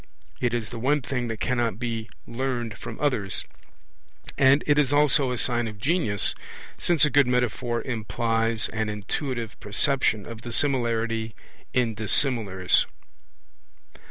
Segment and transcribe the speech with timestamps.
[0.39, 3.45] It is the one thing that cannot be learnt from others;
[4.35, 6.33] and it is also a sign of genius,
[6.75, 11.35] since a good metaphor implies an intuitive perception of the similarity
[11.71, 12.87] in dissimilars.